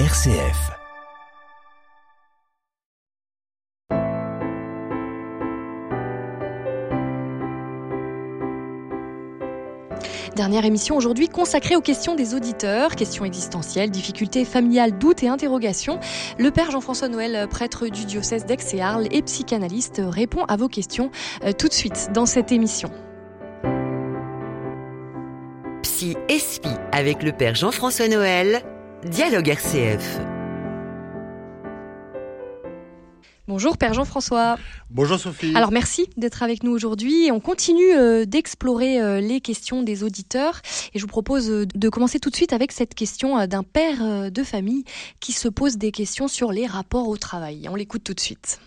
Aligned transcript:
RCF. 0.00 0.72
Dernière 10.34 10.64
émission 10.64 10.96
aujourd'hui 10.96 11.28
consacrée 11.28 11.76
aux 11.76 11.80
questions 11.80 12.16
des 12.16 12.34
auditeurs, 12.34 12.96
questions 12.96 13.24
existentielles, 13.24 13.92
difficultés 13.92 14.44
familiales, 14.44 14.98
doutes 14.98 15.22
et 15.22 15.28
interrogations. 15.28 16.00
Le 16.40 16.50
père 16.50 16.72
Jean-François 16.72 17.06
Noël, 17.06 17.46
prêtre 17.48 17.86
du 17.86 18.04
diocèse 18.04 18.46
d'Aix 18.46 18.74
et 18.74 18.82
Arles 18.82 19.06
et 19.12 19.22
psychanalyste, 19.22 20.02
répond 20.04 20.42
à 20.46 20.56
vos 20.56 20.66
questions 20.66 21.12
euh, 21.44 21.52
tout 21.52 21.68
de 21.68 21.72
suite 21.72 22.10
dans 22.12 22.26
cette 22.26 22.50
émission. 22.50 22.90
Psy 25.84 26.16
Espi 26.28 26.70
avec 26.90 27.22
le 27.22 27.30
père 27.30 27.54
Jean-François 27.54 28.08
Noël, 28.08 28.64
Dialogue 29.04 29.50
RCF. 29.50 30.18
Bonjour 33.46 33.76
Père 33.76 33.92
Jean-François. 33.92 34.56
Bonjour 34.88 35.18
Sophie. 35.18 35.54
Alors 35.54 35.72
merci 35.72 36.08
d'être 36.16 36.42
avec 36.42 36.62
nous 36.62 36.70
aujourd'hui. 36.70 37.28
On 37.30 37.38
continue 37.38 37.92
euh, 37.92 38.24
d'explorer 38.24 39.02
euh, 39.02 39.20
les 39.20 39.42
questions 39.42 39.82
des 39.82 40.04
auditeurs 40.04 40.62
et 40.94 40.98
je 40.98 41.02
vous 41.02 41.08
propose 41.08 41.50
euh, 41.50 41.66
de 41.66 41.88
commencer 41.90 42.18
tout 42.18 42.30
de 42.30 42.36
suite 42.36 42.54
avec 42.54 42.72
cette 42.72 42.94
question 42.94 43.46
d'un 43.46 43.62
père 43.62 44.30
de 44.30 44.42
famille 44.42 44.84
qui 45.20 45.32
se 45.32 45.48
pose 45.48 45.76
des 45.76 45.92
questions 45.92 46.26
sur 46.26 46.50
les 46.50 46.66
rapports 46.66 47.08
au 47.08 47.18
travail. 47.18 47.68
On 47.70 47.74
l'écoute 47.74 48.04
tout 48.04 48.14
de 48.14 48.20
suite. 48.20 48.58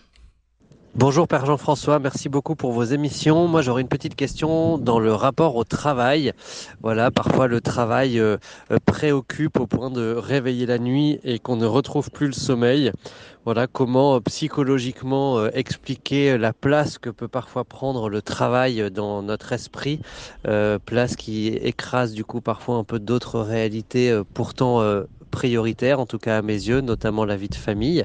Bonjour 0.98 1.28
Père 1.28 1.46
Jean-François, 1.46 2.00
merci 2.00 2.28
beaucoup 2.28 2.56
pour 2.56 2.72
vos 2.72 2.82
émissions. 2.82 3.46
Moi 3.46 3.62
j'aurais 3.62 3.82
une 3.82 3.88
petite 3.88 4.16
question 4.16 4.78
dans 4.78 4.98
le 4.98 5.14
rapport 5.14 5.54
au 5.54 5.62
travail. 5.62 6.32
Voilà, 6.82 7.12
parfois 7.12 7.46
le 7.46 7.60
travail 7.60 8.18
euh, 8.18 8.36
euh, 8.72 8.78
préoccupe 8.84 9.60
au 9.60 9.68
point 9.68 9.90
de 9.90 10.12
réveiller 10.12 10.66
la 10.66 10.80
nuit 10.80 11.20
et 11.22 11.38
qu'on 11.38 11.54
ne 11.54 11.66
retrouve 11.66 12.10
plus 12.10 12.26
le 12.26 12.32
sommeil. 12.32 12.90
Voilà 13.44 13.68
comment 13.68 14.16
euh, 14.16 14.20
psychologiquement 14.22 15.46
expliquer 15.50 16.36
la 16.36 16.52
place 16.52 16.98
que 16.98 17.10
peut 17.10 17.28
parfois 17.28 17.62
prendre 17.62 18.08
le 18.08 18.20
travail 18.20 18.90
dans 18.90 19.22
notre 19.22 19.52
esprit, 19.52 20.00
place 20.84 21.14
qui 21.14 21.46
écrase 21.46 22.12
du 22.12 22.24
coup 22.24 22.40
parfois 22.40 22.74
un 22.74 22.82
peu 22.82 22.98
d'autres 22.98 23.38
réalités 23.38 24.20
pourtant 24.34 24.82
prioritaire, 25.28 26.00
en 26.00 26.06
tout 26.06 26.18
cas 26.18 26.38
à 26.38 26.42
mes 26.42 26.54
yeux, 26.54 26.80
notamment 26.80 27.24
la 27.24 27.36
vie 27.36 27.48
de 27.48 27.54
famille. 27.54 28.04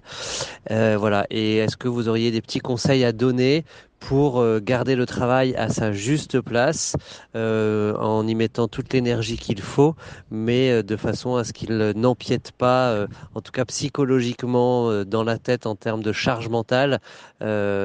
Euh, 0.71 0.95
voilà. 0.99 1.25
Et 1.29 1.57
est-ce 1.57 1.77
que 1.77 1.87
vous 1.87 2.07
auriez 2.09 2.31
des 2.31 2.41
petits 2.41 2.59
conseils 2.59 3.03
à 3.03 3.11
donner 3.11 3.65
pour 3.99 4.41
euh, 4.41 4.59
garder 4.61 4.95
le 4.95 5.05
travail 5.05 5.55
à 5.55 5.69
sa 5.69 5.93
juste 5.93 6.41
place, 6.41 6.97
euh, 7.37 7.95
en 7.95 8.27
y 8.27 8.35
mettant 8.35 8.67
toute 8.67 8.91
l'énergie 8.91 9.37
qu'il 9.37 9.61
faut, 9.61 9.95
mais 10.29 10.83
de 10.83 10.97
façon 10.97 11.35
à 11.37 11.45
ce 11.45 11.53
qu'il 11.53 11.77
n'empiète 11.95 12.51
pas, 12.51 13.07
en 13.33 13.39
tout 13.39 13.53
cas 13.53 13.63
psychologiquement, 13.63 15.05
dans 15.05 15.23
la 15.23 15.37
tête 15.37 15.65
en 15.65 15.75
termes 15.75 16.03
de 16.03 16.11
charge 16.11 16.49
mentale, 16.49 16.99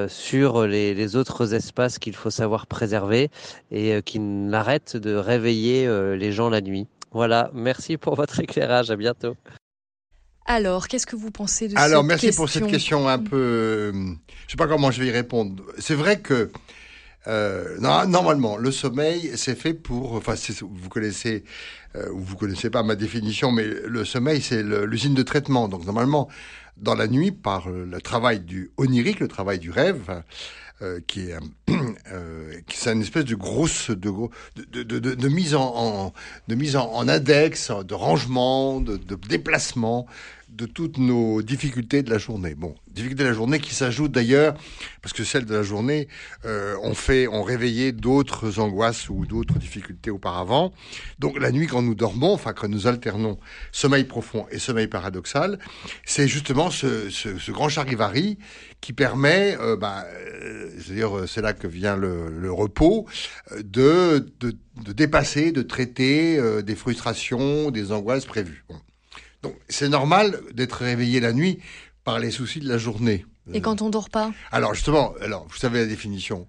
sur 0.08 0.66
les, 0.66 0.94
les, 0.94 1.16
autres 1.16 1.54
espaces 1.54 2.00
qu'il 2.00 2.16
faut 2.16 2.30
savoir 2.30 2.66
préserver 2.66 3.30
et 3.70 4.02
qu'il 4.02 4.48
n'arrête 4.48 4.96
de 4.96 5.14
réveiller 5.14 5.88
les 6.16 6.32
gens 6.32 6.50
la 6.50 6.60
nuit? 6.60 6.88
Voilà, 7.12 7.50
merci 7.54 7.96
pour 7.96 8.14
votre 8.14 8.40
éclairage, 8.40 8.90
à 8.90 8.96
bientôt. 8.96 9.36
Alors, 10.44 10.88
qu'est-ce 10.88 11.06
que 11.06 11.16
vous 11.16 11.30
pensez 11.30 11.68
de 11.68 11.72
Alors, 11.72 11.82
cette 11.82 11.92
Alors, 11.92 12.04
merci 12.04 12.32
pour 12.32 12.48
cette 12.48 12.66
question 12.66 13.06
un 13.06 13.18
peu... 13.18 13.36
Euh, 13.36 13.92
je 13.92 13.98
ne 13.98 14.16
sais 14.48 14.56
pas 14.56 14.66
comment 14.66 14.90
je 14.90 15.00
vais 15.00 15.08
y 15.08 15.10
répondre. 15.10 15.62
C'est 15.78 15.94
vrai 15.94 16.20
que 16.20 16.50
euh, 17.26 17.76
normalement, 17.78 18.56
le 18.56 18.70
sommeil, 18.70 19.32
c'est 19.36 19.54
fait 19.54 19.74
pour. 19.74 20.14
Enfin, 20.14 20.34
vous 20.62 20.88
connaissez 20.88 21.44
euh, 21.96 22.10
ou 22.12 22.20
vous 22.20 22.36
connaissez 22.36 22.70
pas 22.70 22.82
ma 22.82 22.96
définition, 22.96 23.52
mais 23.52 23.64
le 23.64 24.04
sommeil, 24.06 24.40
c'est 24.40 24.62
l'usine 24.62 25.14
de 25.14 25.22
traitement. 25.22 25.68
Donc, 25.68 25.84
normalement, 25.84 26.28
dans 26.78 26.94
la 26.94 27.08
nuit, 27.08 27.32
par 27.32 27.68
le 27.68 28.00
travail 28.00 28.40
du 28.40 28.70
onirique, 28.78 29.20
le 29.20 29.28
travail 29.28 29.58
du 29.58 29.70
rêve, 29.70 30.22
euh, 30.80 31.00
qui 31.06 31.30
est 31.30 31.34
euh, 32.12 32.52
c'est 32.72 32.92
une 32.92 33.02
espèce 33.02 33.24
de 33.24 33.34
grosse 33.34 33.90
de, 33.90 34.12
de, 34.56 34.82
de, 34.82 34.98
de 35.14 35.28
mise 35.28 35.54
en, 35.54 36.12
de 36.46 36.54
mise 36.54 36.76
en, 36.76 37.08
index, 37.08 37.70
de 37.70 37.94
rangement, 37.94 38.80
de, 38.80 38.96
déplacement 39.28 40.06
de 40.48 40.66
toutes 40.66 40.96
nos 40.98 41.42
difficultés 41.42 42.02
de 42.02 42.10
la 42.10 42.18
journée. 42.18 42.54
Bon, 42.54 42.74
difficultés 42.88 43.22
de 43.24 43.28
la 43.28 43.34
journée 43.34 43.60
qui 43.60 43.74
s'ajoutent 43.74 44.12
d'ailleurs, 44.12 44.54
parce 45.02 45.12
que 45.12 45.22
celles 45.22 45.44
de 45.44 45.54
la 45.54 45.62
journée 45.62 46.08
euh, 46.46 46.74
ont 46.82 46.94
fait, 46.94 47.28
ont 47.28 47.42
réveillé 47.42 47.92
d'autres 47.92 48.58
angoisses 48.58 49.10
ou 49.10 49.26
d'autres 49.26 49.58
difficultés 49.58 50.10
auparavant. 50.10 50.72
Donc 51.18 51.38
la 51.38 51.52
nuit, 51.52 51.66
quand 51.66 51.82
nous 51.82 51.94
dormons, 51.94 52.32
enfin 52.32 52.54
quand 52.54 52.68
nous 52.68 52.86
alternons 52.86 53.38
sommeil 53.72 54.04
profond 54.04 54.46
et 54.50 54.58
sommeil 54.58 54.86
paradoxal, 54.86 55.58
c'est 56.04 56.28
justement 56.28 56.70
ce, 56.70 57.10
ce, 57.10 57.50
grand 57.50 57.68
charivari 57.68 58.38
qui 58.80 58.92
permet, 58.92 59.56
euh, 59.60 59.76
bah, 59.76 60.06
c'est-à-dire 60.80 61.24
c'est 61.26 61.42
là 61.42 61.52
que 61.52 61.66
vient 61.66 61.96
le, 61.96 62.28
le 62.30 62.52
repos, 62.52 63.06
euh, 63.52 63.62
de, 63.62 64.32
de, 64.40 64.56
de, 64.84 64.92
dépasser, 64.92 65.52
de 65.52 65.62
traiter 65.62 66.38
euh, 66.38 66.62
des 66.62 66.74
frustrations, 66.74 67.70
des 67.70 67.92
angoisses 67.92 68.26
prévues. 68.26 68.64
Bon. 68.68 68.80
Donc 69.42 69.56
c'est 69.68 69.88
normal 69.88 70.40
d'être 70.52 70.82
réveillé 70.82 71.20
la 71.20 71.32
nuit 71.32 71.60
par 72.04 72.18
les 72.18 72.30
soucis 72.30 72.60
de 72.60 72.68
la 72.68 72.78
journée. 72.78 73.24
Et 73.54 73.60
quand 73.60 73.80
on 73.80 73.88
dort 73.88 74.10
pas? 74.10 74.32
Alors 74.50 74.74
justement, 74.74 75.14
alors 75.22 75.46
vous 75.48 75.56
savez 75.56 75.80
la 75.80 75.86
définition. 75.86 76.48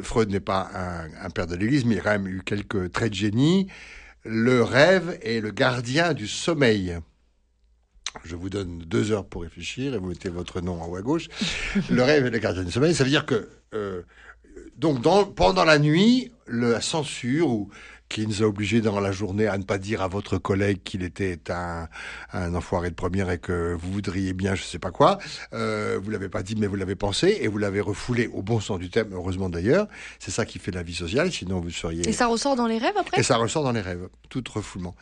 Freud 0.00 0.30
n'est 0.30 0.40
pas 0.40 0.70
un, 0.74 1.26
un, 1.26 1.30
père 1.30 1.46
de 1.46 1.54
l'Église, 1.54 1.84
mais 1.84 1.96
il 1.96 2.00
a 2.00 2.02
quand 2.02 2.10
même 2.10 2.26
eu 2.26 2.42
quelques 2.44 2.90
traits 2.90 3.10
de 3.10 3.14
génie. 3.16 3.68
Le 4.24 4.62
rêve 4.62 5.18
est 5.22 5.40
le 5.40 5.50
gardien 5.50 6.14
du 6.14 6.26
sommeil. 6.26 6.98
Je 8.24 8.36
vous 8.36 8.50
donne 8.50 8.78
deux 8.78 9.12
heures 9.12 9.24
pour 9.24 9.42
réfléchir 9.42 9.94
et 9.94 9.98
vous 9.98 10.08
mettez 10.08 10.28
votre 10.28 10.60
nom 10.60 10.80
en 10.80 10.88
haut 10.88 10.96
à 10.96 11.02
gauche. 11.02 11.28
le 11.90 12.02
rêve 12.02 12.26
est 12.26 12.30
le 12.30 12.38
gardien 12.38 12.64
du 12.64 12.70
sommeil. 12.70 12.94
Ça 12.94 13.04
veut 13.04 13.10
dire 13.10 13.26
que 13.26 13.48
euh, 13.74 14.02
donc 14.76 15.00
dans, 15.00 15.24
pendant 15.24 15.64
la 15.64 15.78
nuit, 15.78 16.32
la 16.46 16.80
censure 16.80 17.48
ou 17.48 17.70
qui 18.08 18.26
nous 18.26 18.42
a 18.42 18.46
obligés 18.46 18.82
dans 18.82 19.00
la 19.00 19.10
journée 19.10 19.46
à 19.46 19.56
ne 19.56 19.62
pas 19.62 19.78
dire 19.78 20.02
à 20.02 20.08
votre 20.08 20.36
collègue 20.36 20.82
qu'il 20.84 21.02
était 21.02 21.38
un, 21.48 21.88
un 22.34 22.54
enfoiré 22.54 22.90
de 22.90 22.94
première 22.94 23.30
et 23.30 23.38
que 23.38 23.72
vous 23.72 23.90
voudriez 23.90 24.34
bien 24.34 24.54
je 24.54 24.62
sais 24.62 24.78
pas 24.78 24.90
quoi. 24.90 25.18
Euh, 25.54 25.98
vous 26.02 26.10
l'avez 26.10 26.28
pas 26.28 26.42
dit 26.42 26.54
mais 26.54 26.66
vous 26.66 26.76
l'avez 26.76 26.94
pensé 26.94 27.38
et 27.40 27.48
vous 27.48 27.56
l'avez 27.56 27.80
refoulé 27.80 28.26
au 28.26 28.42
bon 28.42 28.60
sens 28.60 28.78
du 28.78 28.90
terme, 28.90 29.14
heureusement 29.14 29.48
d'ailleurs. 29.48 29.88
C'est 30.18 30.30
ça 30.30 30.44
qui 30.44 30.58
fait 30.58 30.72
la 30.72 30.82
vie 30.82 30.94
sociale, 30.94 31.32
sinon 31.32 31.60
vous 31.60 31.70
seriez... 31.70 32.06
Et 32.06 32.12
ça 32.12 32.26
ressort 32.26 32.54
dans 32.54 32.66
les 32.66 32.76
rêves 32.76 32.96
après? 32.98 33.18
Et 33.18 33.22
ça 33.22 33.38
ressort 33.38 33.64
dans 33.64 33.72
les 33.72 33.80
rêves, 33.80 34.08
tout 34.28 34.44
refoulement. 34.52 34.94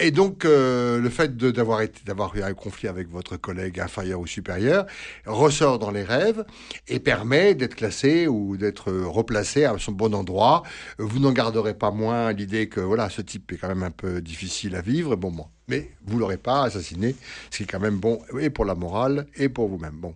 Et 0.00 0.12
donc, 0.12 0.44
euh, 0.44 1.00
le 1.00 1.10
fait 1.10 1.36
d'avoir 1.36 2.36
eu 2.36 2.42
un 2.42 2.54
conflit 2.54 2.86
avec 2.86 3.08
votre 3.10 3.36
collègue 3.36 3.80
inférieur 3.80 4.20
ou 4.20 4.28
supérieur 4.28 4.86
ressort 5.26 5.80
dans 5.80 5.90
les 5.90 6.04
rêves 6.04 6.44
et 6.86 7.00
permet 7.00 7.56
d'être 7.56 7.74
classé 7.74 8.28
ou 8.28 8.56
d'être 8.56 8.92
replacé 8.92 9.64
à 9.64 9.76
son 9.78 9.90
bon 9.90 10.14
endroit. 10.14 10.62
Vous 10.98 11.18
n'en 11.18 11.32
garderez 11.32 11.74
pas 11.74 11.90
moins 11.90 12.32
l'idée 12.32 12.68
que 12.68 12.80
voilà, 12.80 13.10
ce 13.10 13.22
type 13.22 13.50
est 13.52 13.56
quand 13.56 13.68
même 13.68 13.82
un 13.82 13.90
peu 13.90 14.20
difficile 14.20 14.76
à 14.76 14.82
vivre. 14.82 15.16
Bon, 15.16 15.32
bon, 15.32 15.46
mais 15.66 15.90
vous 16.06 16.18
l'aurez 16.18 16.36
pas 16.38 16.62
assassiné, 16.62 17.16
ce 17.50 17.56
qui 17.56 17.62
est 17.64 17.66
quand 17.66 17.80
même 17.80 17.98
bon 17.98 18.20
et 18.40 18.50
pour 18.50 18.64
la 18.64 18.76
morale 18.76 19.26
et 19.34 19.48
pour 19.48 19.66
vous-même. 19.66 19.96
Bon, 19.96 20.14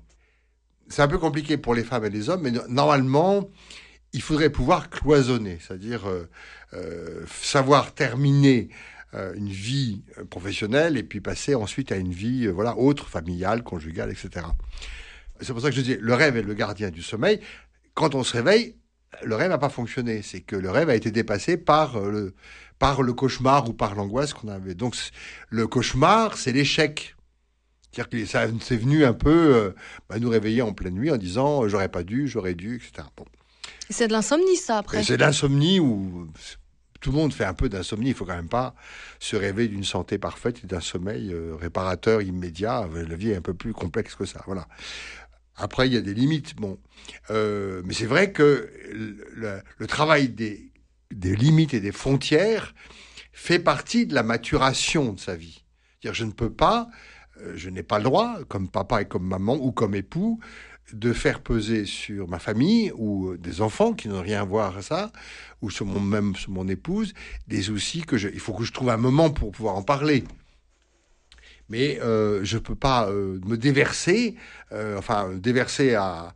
c'est 0.88 1.02
un 1.02 1.08
peu 1.08 1.18
compliqué 1.18 1.56
pour 1.56 1.74
les 1.74 1.82
femmes 1.82 2.04
et 2.04 2.10
les 2.10 2.30
hommes, 2.30 2.42
mais 2.42 2.52
normalement, 2.68 3.48
il 4.12 4.22
faudrait 4.22 4.50
pouvoir 4.50 4.90
cloisonner, 4.90 5.58
c'est-à-dire 5.60 6.06
euh, 6.08 6.28
euh, 6.74 7.24
savoir 7.26 7.94
terminer 7.94 8.68
une 9.12 9.48
vie 9.48 10.02
euh, 10.18 10.24
professionnelle 10.24 10.96
et 10.96 11.02
puis 11.02 11.20
passer 11.20 11.54
ensuite 11.54 11.92
à 11.92 11.96
une 11.96 12.12
vie 12.12 12.46
euh, 12.46 12.50
voilà 12.50 12.76
autre, 12.78 13.08
familiale, 13.08 13.62
conjugale, 13.62 14.10
etc. 14.10 14.46
C'est 15.40 15.52
pour 15.52 15.62
ça 15.62 15.70
que 15.70 15.76
je 15.76 15.80
dis 15.80 15.96
le 16.00 16.14
rêve 16.14 16.36
est 16.36 16.42
le 16.42 16.54
gardien 16.54 16.90
du 16.90 17.02
sommeil. 17.02 17.40
Quand 17.94 18.14
on 18.14 18.24
se 18.24 18.32
réveille, 18.32 18.76
le 19.22 19.34
rêve 19.34 19.50
n'a 19.50 19.58
pas 19.58 19.68
fonctionné. 19.68 20.22
C'est 20.22 20.40
que 20.40 20.56
le 20.56 20.70
rêve 20.70 20.88
a 20.88 20.94
été 20.94 21.10
dépassé 21.10 21.56
par 21.56 22.00
le, 22.00 22.34
par 22.78 23.02
le 23.02 23.12
cauchemar 23.12 23.68
ou 23.68 23.74
par 23.74 23.94
l'angoisse 23.94 24.32
qu'on 24.32 24.48
avait. 24.48 24.74
Donc 24.74 24.96
le 25.50 25.66
cauchemar, 25.66 26.38
c'est 26.38 26.52
l'échec. 26.52 27.14
C'est-à-dire 27.90 28.08
que 28.08 28.24
ça 28.24 28.46
c'est 28.62 28.76
venu 28.76 29.04
un 29.04 29.12
peu 29.12 29.74
bah, 30.08 30.18
nous 30.18 30.30
réveiller 30.30 30.62
en 30.62 30.72
pleine 30.72 30.94
nuit 30.94 31.10
en 31.10 31.18
disant 31.18 31.68
j'aurais 31.68 31.90
pas 31.90 32.02
dû, 32.02 32.28
j'aurais 32.28 32.54
dû, 32.54 32.76
etc. 32.76 33.06
Bon. 33.16 33.26
C'est 33.90 34.08
de 34.08 34.12
l'insomnie 34.12 34.56
ça 34.56 34.78
après. 34.78 35.02
C'est 35.02 35.18
de 35.18 35.22
l'insomnie 35.22 35.80
ou 35.80 36.28
tout 37.02 37.10
le 37.10 37.16
monde 37.16 37.34
fait 37.34 37.44
un 37.44 37.52
peu 37.52 37.68
d'insomnie. 37.68 38.08
Il 38.08 38.14
faut 38.14 38.24
quand 38.24 38.36
même 38.36 38.48
pas 38.48 38.74
se 39.18 39.36
rêver 39.36 39.68
d'une 39.68 39.84
santé 39.84 40.16
parfaite 40.16 40.60
et 40.64 40.66
d'un 40.66 40.80
sommeil 40.80 41.32
euh, 41.32 41.54
réparateur 41.54 42.22
immédiat. 42.22 42.88
La 42.94 43.16
vie 43.16 43.32
est 43.32 43.36
un 43.36 43.42
peu 43.42 43.54
plus 43.54 43.74
complexe 43.74 44.14
que 44.14 44.24
ça. 44.24 44.42
Voilà. 44.46 44.68
Après, 45.56 45.88
il 45.88 45.94
y 45.94 45.96
a 45.96 46.00
des 46.00 46.14
limites. 46.14 46.56
Bon, 46.56 46.78
euh, 47.30 47.82
mais 47.84 47.92
c'est 47.92 48.06
vrai 48.06 48.32
que 48.32 48.70
le, 49.34 49.86
travail 49.86 50.28
des, 50.28 50.72
des, 51.10 51.36
limites 51.36 51.74
et 51.74 51.80
des 51.80 51.92
frontières 51.92 52.72
fait 53.32 53.58
partie 53.58 54.06
de 54.06 54.14
la 54.14 54.22
maturation 54.22 55.12
de 55.12 55.20
sa 55.20 55.34
vie. 55.34 55.64
je 56.04 56.24
ne 56.24 56.30
peux 56.30 56.52
pas, 56.52 56.88
je 57.54 57.70
n'ai 57.70 57.82
pas 57.82 57.98
le 57.98 58.04
droit, 58.04 58.38
comme 58.48 58.68
papa 58.68 59.02
et 59.02 59.04
comme 59.04 59.26
maman 59.26 59.56
ou 59.56 59.72
comme 59.72 59.94
époux, 59.94 60.40
de 60.92 61.12
faire 61.12 61.40
peser 61.40 61.86
sur 61.86 62.28
ma 62.28 62.38
famille 62.38 62.92
ou 62.96 63.36
des 63.36 63.60
enfants 63.62 63.92
qui 63.94 64.08
n'ont 64.08 64.20
rien 64.20 64.42
à 64.42 64.44
voir 64.44 64.76
à 64.76 64.82
ça, 64.82 65.12
ou 65.62 65.70
sur 65.70 65.86
mon, 65.86 66.68
épouse, 66.68 67.14
des 67.46 67.62
soucis 67.62 68.02
que 68.02 68.16
je, 68.16 68.28
il 68.28 68.40
faut 68.40 68.52
que 68.52 68.64
je 68.64 68.72
trouve 68.72 68.90
un 68.90 68.96
moment 68.96 69.30
pour 69.30 69.52
pouvoir 69.52 69.76
en 69.76 69.82
parler. 69.82 70.24
Mais 71.68 72.00
euh, 72.00 72.44
je 72.44 72.58
peux 72.58 72.74
pas 72.74 73.08
euh, 73.08 73.40
me 73.46 73.56
déverser, 73.56 74.36
euh, 74.72 74.98
enfin 74.98 75.30
déverser 75.34 75.94
à, 75.94 76.34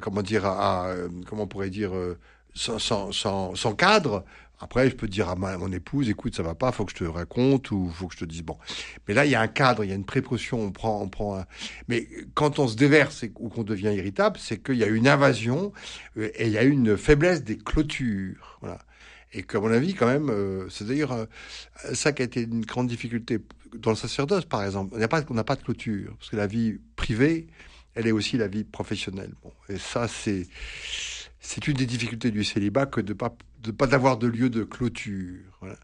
comment 0.00 0.22
dire, 0.22 0.46
à, 0.46 0.88
euh, 0.88 1.08
comment 1.26 1.42
on 1.42 1.46
pourrait 1.48 1.70
dire, 1.70 1.94
euh, 1.94 2.18
sans 2.54 3.74
cadre. 3.76 4.24
Après, 4.60 4.90
je 4.90 4.96
peux 4.96 5.06
dire 5.06 5.28
à, 5.28 5.36
ma, 5.36 5.56
mon 5.56 5.70
épouse, 5.70 6.08
écoute, 6.08 6.34
ça 6.34 6.42
va 6.42 6.54
pas, 6.54 6.72
faut 6.72 6.84
que 6.84 6.90
je 6.90 6.96
te 6.96 7.04
raconte 7.04 7.70
ou 7.70 7.88
faut 7.90 8.08
que 8.08 8.14
je 8.14 8.20
te 8.20 8.24
dise 8.24 8.42
bon. 8.42 8.58
Mais 9.06 9.14
là, 9.14 9.24
il 9.24 9.30
y 9.30 9.36
a 9.36 9.40
un 9.40 9.48
cadre, 9.48 9.84
il 9.84 9.90
y 9.90 9.92
a 9.92 9.96
une 9.96 10.04
précaution, 10.04 10.60
on 10.60 10.72
prend, 10.72 11.00
on 11.00 11.08
prend. 11.08 11.38
Un... 11.38 11.44
Mais 11.86 12.08
quand 12.34 12.58
on 12.58 12.66
se 12.66 12.76
déverse 12.76 13.24
ou 13.36 13.48
qu'on 13.48 13.62
devient 13.62 13.92
irritable, 13.94 14.38
c'est 14.40 14.62
qu'il 14.62 14.76
y 14.76 14.84
a 14.84 14.88
une 14.88 15.06
invasion 15.06 15.72
euh, 16.16 16.30
et 16.34 16.46
il 16.46 16.52
y 16.52 16.58
a 16.58 16.64
une 16.64 16.96
faiblesse 16.96 17.44
des 17.44 17.56
clôtures. 17.56 18.58
Voilà. 18.60 18.78
Et 19.32 19.42
qu'à 19.42 19.60
mon 19.60 19.70
avis, 19.70 19.94
quand 19.94 20.06
même, 20.06 20.30
euh, 20.30 20.68
c'est 20.70 20.86
d'ailleurs 20.86 21.12
euh, 21.12 21.26
ça 21.92 22.12
qui 22.12 22.22
a 22.22 22.24
été 22.24 22.42
une 22.42 22.64
grande 22.64 22.88
difficulté 22.88 23.38
dans 23.76 23.90
le 23.90 23.96
sacerdoce, 23.96 24.44
par 24.44 24.64
exemple. 24.64 24.94
On 24.96 24.98
n'a 24.98 25.08
pas, 25.08 25.22
on 25.28 25.34
n'a 25.34 25.44
pas 25.44 25.56
de 25.56 25.62
clôture 25.62 26.16
parce 26.18 26.30
que 26.30 26.36
la 26.36 26.46
vie 26.46 26.80
privée, 26.96 27.46
elle 27.94 28.06
est 28.06 28.12
aussi 28.12 28.36
la 28.38 28.48
vie 28.48 28.64
professionnelle. 28.64 29.34
Bon, 29.42 29.52
et 29.68 29.78
ça, 29.78 30.08
c'est 30.08 30.46
c'est 31.40 31.66
une 31.68 31.74
des 31.74 31.86
difficultés 31.86 32.30
du 32.30 32.44
célibat 32.44 32.86
que 32.86 33.00
de 33.00 33.12
pas 33.12 33.34
de 33.62 33.70
pas 33.70 33.86
d'avoir 33.86 34.16
de 34.18 34.26
lieu 34.26 34.50
de 34.50 34.64
clôture. 34.64 35.40
Voilà. 35.60 35.76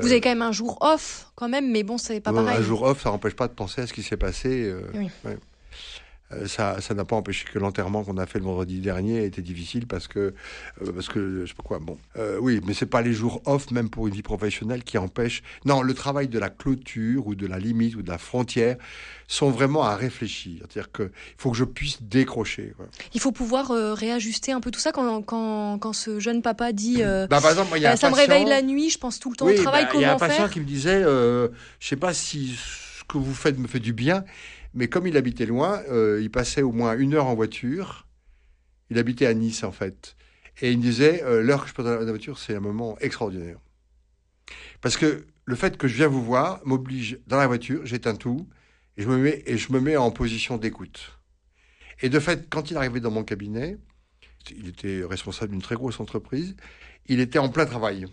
Vous 0.00 0.06
avez 0.12 0.20
quand 0.20 0.28
même 0.28 0.42
un 0.42 0.52
jour 0.52 0.78
off, 0.82 1.26
quand 1.34 1.48
même, 1.48 1.70
mais 1.72 1.82
bon, 1.82 1.98
c'est 1.98 2.20
pas 2.20 2.30
bon, 2.30 2.44
pareil. 2.44 2.58
Un 2.58 2.62
jour 2.62 2.82
off, 2.82 3.02
ça 3.02 3.10
n'empêche 3.10 3.34
pas 3.34 3.48
de 3.48 3.52
penser 3.54 3.80
à 3.80 3.86
ce 3.88 3.92
qui 3.92 4.04
s'est 4.04 4.16
passé. 4.16 4.64
euh, 4.64 4.82
Oui. 4.94 5.10
ouais. 5.24 5.36
Euh, 6.32 6.46
ça, 6.46 6.80
ça 6.80 6.94
n'a 6.94 7.04
pas 7.04 7.16
empêché 7.16 7.44
que 7.52 7.58
l'enterrement 7.58 8.04
qu'on 8.04 8.16
a 8.16 8.26
fait 8.26 8.38
le 8.38 8.44
vendredi 8.44 8.78
dernier 8.80 9.24
était 9.24 9.42
difficile 9.42 9.86
parce 9.86 10.06
que, 10.06 10.32
euh, 10.82 10.92
parce 10.94 11.08
que, 11.08 11.42
je 11.44 11.46
sais 11.50 11.54
pas 11.54 11.62
quoi. 11.64 11.78
Bon, 11.80 11.98
Euh, 12.16 12.38
oui, 12.40 12.60
mais 12.64 12.72
c'est 12.74 12.86
pas 12.86 13.02
les 13.02 13.12
jours 13.12 13.42
off, 13.46 13.70
même 13.72 13.90
pour 13.90 14.06
une 14.06 14.14
vie 14.14 14.22
professionnelle, 14.22 14.84
qui 14.84 14.96
empêchent. 14.98 15.42
Non, 15.64 15.82
le 15.82 15.92
travail 15.94 16.28
de 16.28 16.38
la 16.38 16.48
clôture 16.50 17.26
ou 17.26 17.34
de 17.34 17.46
la 17.46 17.58
limite 17.58 17.96
ou 17.96 18.02
de 18.02 18.08
la 18.10 18.18
frontière 18.18 18.76
sont 19.26 19.50
vraiment 19.50 19.82
à 19.84 19.96
réfléchir. 19.96 20.58
C'est-à-dire 20.60 20.92
que 20.92 21.02
il 21.04 21.34
faut 21.38 21.50
que 21.50 21.56
je 21.56 21.64
puisse 21.64 22.02
décrocher. 22.02 22.74
quoi. 22.76 22.86
Il 23.14 23.20
faut 23.20 23.32
pouvoir 23.32 23.70
euh, 23.70 23.94
réajuster 23.94 24.52
un 24.52 24.60
peu 24.60 24.70
tout 24.70 24.80
ça 24.80 24.92
quand, 24.92 25.22
quand, 25.22 25.78
quand 25.78 25.92
ce 25.92 26.20
jeune 26.20 26.42
papa 26.42 26.72
dit 26.72 27.02
euh, 27.02 27.26
Bah, 27.28 27.40
par 27.40 27.50
exemple, 27.50 27.68
moi, 27.70 27.78
il 27.78 27.82
y 27.82 27.86
a 27.86 27.90
Euh, 27.90 27.94
un 27.94 27.96
ça 27.96 28.10
me 28.10 28.14
réveille 28.14 28.44
la 28.44 28.62
nuit, 28.62 28.90
je 28.90 28.98
pense 28.98 29.18
tout 29.18 29.30
le 29.30 29.36
temps 29.36 29.46
Oui, 29.46 29.58
au 29.58 29.62
travail, 29.62 29.84
bah, 29.84 29.90
Il 29.94 30.00
y 30.00 30.04
a 30.04 30.14
un 30.14 30.16
patient 30.16 30.36
faire 30.44 30.50
qui 30.50 30.60
me 30.60 30.64
disait, 30.64 31.02
je 31.02 31.48
sais 31.80 31.96
pas 31.96 32.14
si 32.14 32.56
ce 32.56 33.04
que 33.08 33.18
vous 33.18 33.34
faites 33.34 33.58
me 33.58 33.66
fait 33.66 33.80
du 33.80 33.92
bien, 33.92 34.24
mais 34.74 34.88
comme 34.88 35.06
il 35.06 35.16
habitait 35.16 35.46
loin, 35.46 35.82
euh, 35.88 36.20
il 36.22 36.30
passait 36.30 36.62
au 36.62 36.72
moins 36.72 36.96
une 36.96 37.14
heure 37.14 37.26
en 37.26 37.34
voiture. 37.34 38.06
Il 38.90 38.98
habitait 38.98 39.26
à 39.26 39.34
Nice 39.34 39.62
en 39.62 39.72
fait, 39.72 40.16
et 40.60 40.72
il 40.72 40.78
me 40.78 40.82
disait, 40.82 41.22
euh, 41.22 41.42
l'heure 41.42 41.62
que 41.62 41.68
je 41.68 41.74
passe 41.74 41.86
dans 41.86 41.96
la 41.96 42.04
voiture, 42.04 42.38
c'est 42.38 42.56
un 42.56 42.60
moment 42.60 42.98
extraordinaire, 42.98 43.58
parce 44.80 44.96
que 44.96 45.26
le 45.44 45.56
fait 45.56 45.76
que 45.76 45.88
je 45.88 45.96
viens 45.96 46.08
vous 46.08 46.24
voir 46.24 46.60
m'oblige 46.64 47.18
dans 47.26 47.36
la 47.36 47.46
voiture, 47.46 47.84
j'éteins 47.84 48.16
tout 48.16 48.48
et 48.96 49.02
je 49.02 49.08
me 49.08 49.16
mets 49.16 49.42
et 49.46 49.58
je 49.58 49.72
me 49.72 49.80
mets 49.80 49.96
en 49.96 50.10
position 50.10 50.56
d'écoute. 50.56 51.18
Et 52.02 52.08
de 52.08 52.18
fait, 52.18 52.48
quand 52.48 52.70
il 52.70 52.76
arrivait 52.76 53.00
dans 53.00 53.10
mon 53.10 53.24
cabinet, 53.24 53.78
il 54.50 54.68
était 54.68 55.02
responsable 55.04 55.52
d'une 55.52 55.62
très 55.62 55.74
grosse 55.74 56.00
entreprise, 56.00 56.56
il 57.06 57.20
était 57.20 57.38
en 57.38 57.48
plein 57.48 57.66
travail. 57.66 58.06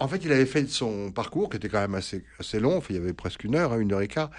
En 0.00 0.08
fait, 0.08 0.24
il 0.24 0.32
avait 0.32 0.46
fait 0.46 0.66
son 0.68 1.12
parcours, 1.12 1.50
qui 1.50 1.58
était 1.58 1.68
quand 1.68 1.80
même 1.80 1.94
assez, 1.94 2.24
assez 2.38 2.58
long, 2.58 2.82
il 2.88 2.96
y 2.96 2.98
avait 2.98 3.12
presque 3.12 3.44
une 3.44 3.54
heure, 3.54 3.74
hein, 3.74 3.78
une 3.78 3.92
heure 3.92 4.00
et 4.00 4.08
quart, 4.08 4.30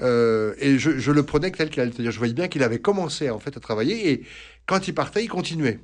euh, 0.00 0.54
et 0.58 0.78
je, 0.78 0.98
je 0.98 1.10
le 1.10 1.22
prenais 1.22 1.50
tel 1.50 1.70
qu'il 1.70 1.80
allait. 1.80 1.92
Je 1.98 2.18
voyais 2.18 2.34
bien 2.34 2.48
qu'il 2.48 2.62
avait 2.62 2.80
commencé 2.80 3.30
en 3.30 3.38
fait 3.38 3.56
à 3.56 3.60
travailler, 3.60 4.12
et 4.12 4.26
quand 4.66 4.88
il 4.88 4.94
partait, 4.94 5.24
il 5.24 5.28
continuait. 5.28 5.80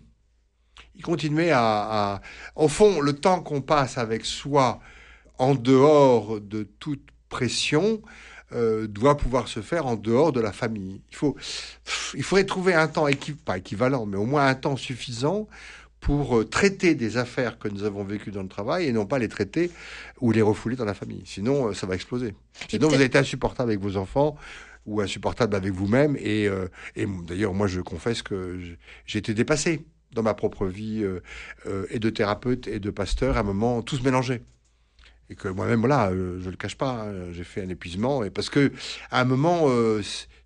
Il 0.94 1.02
continuait 1.02 1.50
à, 1.50 1.60
à... 1.62 2.20
Au 2.56 2.68
fond, 2.68 3.00
le 3.00 3.14
temps 3.14 3.40
qu'on 3.40 3.62
passe 3.62 3.96
avec 3.96 4.26
soi, 4.26 4.80
en 5.38 5.54
dehors 5.54 6.40
de 6.40 6.64
toute 6.78 7.08
pression, 7.30 8.02
euh, 8.52 8.86
doit 8.86 9.16
pouvoir 9.16 9.48
se 9.48 9.62
faire 9.62 9.86
en 9.86 9.96
dehors 9.96 10.32
de 10.32 10.40
la 10.40 10.52
famille. 10.52 11.00
Il, 11.10 11.16
faut, 11.16 11.36
il 12.14 12.22
faudrait 12.22 12.44
trouver 12.44 12.74
un 12.74 12.86
temps, 12.86 13.08
équi... 13.08 13.32
pas 13.32 13.56
équivalent, 13.56 14.04
mais 14.04 14.18
au 14.18 14.26
moins 14.26 14.46
un 14.46 14.54
temps 14.54 14.76
suffisant 14.76 15.48
pour 16.02 16.36
euh, 16.36 16.44
traiter 16.44 16.94
des 16.94 17.16
affaires 17.16 17.58
que 17.58 17.68
nous 17.68 17.84
avons 17.84 18.04
vécues 18.04 18.32
dans 18.32 18.42
le 18.42 18.48
travail 18.48 18.86
et 18.86 18.92
non 18.92 19.06
pas 19.06 19.20
les 19.20 19.28
traiter 19.28 19.70
ou 20.20 20.32
les 20.32 20.42
refouler 20.42 20.76
dans 20.76 20.84
la 20.84 20.94
famille. 20.94 21.22
Sinon, 21.24 21.68
euh, 21.68 21.74
ça 21.74 21.86
va 21.86 21.94
exploser. 21.94 22.34
Sinon, 22.68 22.88
vous 22.88 23.00
été 23.00 23.16
insupportable 23.16 23.70
avec 23.70 23.80
vos 23.80 23.96
enfants 23.96 24.36
ou 24.84 25.00
insupportable 25.00 25.54
avec 25.54 25.72
vous-même. 25.72 26.16
Et, 26.18 26.48
euh, 26.48 26.66
et 26.96 27.06
d'ailleurs, 27.06 27.54
moi, 27.54 27.66
je 27.66 27.80
confesse 27.80 28.22
que 28.22 28.58
j'ai 29.06 29.18
été 29.18 29.32
dépassé 29.32 29.84
dans 30.12 30.22
ma 30.22 30.34
propre 30.34 30.66
vie 30.66 31.02
euh, 31.02 31.20
euh, 31.66 31.86
et 31.90 31.98
de 31.98 32.10
thérapeute 32.10 32.66
et 32.66 32.80
de 32.80 32.90
pasteur. 32.90 33.36
À 33.36 33.40
un 33.40 33.44
moment, 33.44 33.82
tout 33.82 33.96
se 33.96 34.02
mélangeait. 34.02 34.42
Et 35.30 35.36
que 35.36 35.48
moi-même, 35.48 35.86
là, 35.86 36.10
je 36.12 36.50
le 36.50 36.56
cache 36.56 36.76
pas, 36.76 37.04
hein, 37.04 37.32
j'ai 37.32 37.44
fait 37.44 37.62
un 37.62 37.68
épuisement. 37.68 38.24
Et 38.24 38.30
parce 38.30 38.50
que 38.50 38.72
à 39.10 39.20
un 39.20 39.24
moment, 39.24 39.68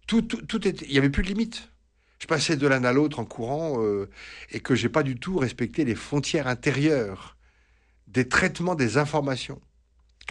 tout, 0.07 0.23
tout, 0.23 0.43
tout 0.43 0.69
était, 0.69 0.85
il 0.87 0.93
y 0.93 0.99
avait 0.99 1.11
plus 1.11 1.23
de 1.23 1.29
limite. 1.29 1.71
Je 2.19 2.27
passais 2.27 2.57
de 2.57 2.67
l'un 2.67 2.85
à 2.85 2.93
l'autre 2.93 3.19
en 3.19 3.25
courant 3.25 3.83
euh, 3.83 4.09
et 4.51 4.61
que 4.61 4.75
j'ai 4.75 4.89
pas 4.89 5.03
du 5.03 5.17
tout 5.17 5.37
respecté 5.39 5.85
les 5.85 5.95
frontières 5.95 6.47
intérieures 6.47 7.37
des 8.09 8.29
traitements 8.29 8.75
des 8.75 8.97
informations. 8.99 9.61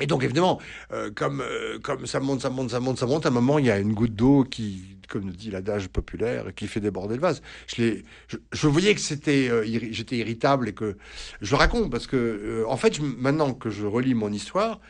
Et 0.02 0.08
donc 0.08 0.24
évidemment, 0.24 0.60
euh, 0.92 1.10
comme 1.12 1.42
euh, 1.42 1.80
comme 1.80 2.06
ça 2.06 2.20
monte, 2.20 2.42
ça 2.42 2.50
monte, 2.50 2.72
ça 2.72 2.80
monte, 2.82 2.98
ça 2.98 3.06
monte, 3.06 3.26
à 3.26 3.30
un 3.30 3.32
moment 3.32 3.60
il 3.60 3.66
y 3.66 3.72
a 3.72 3.80
une 3.80 3.94
goutte 3.94 4.14
d'eau 4.14 4.44
qui, 4.44 4.98
comme 5.08 5.32
dit 5.32 5.52
l'adage 5.52 5.88
populaire, 5.88 6.54
qui 6.54 6.68
fait 6.68 6.82
déborder 6.82 7.16
le 7.16 7.22
vase. 7.22 7.42
Je 7.78 8.68
voyais 8.68 8.94
que 8.94 9.00
j'étais 9.00 10.18
irritable 10.18 10.68
et 10.68 10.74
que 10.74 10.98
je 11.40 11.56
raconte 11.56 11.90
parce 11.92 12.08
que 12.08 12.66
en 12.68 12.76
fait 12.76 13.00
maintenant 13.00 13.54
que 13.54 13.70
je 13.70 13.86
relis 13.86 14.16
mon 14.16 14.34
histoire, 14.34 14.82